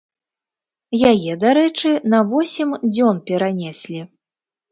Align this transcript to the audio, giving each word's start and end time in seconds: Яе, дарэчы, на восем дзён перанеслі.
Яе, 1.09 1.31
дарэчы, 1.43 1.91
на 2.13 2.23
восем 2.33 2.69
дзён 2.93 3.15
перанеслі. 3.31 4.01